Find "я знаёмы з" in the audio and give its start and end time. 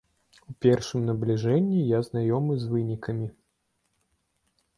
1.89-2.71